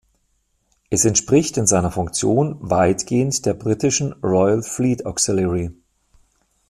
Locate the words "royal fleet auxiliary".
4.23-5.69